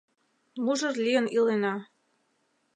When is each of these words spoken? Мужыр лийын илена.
Мужыр 0.63 0.95
лийын 1.05 1.25
илена. 1.37 1.75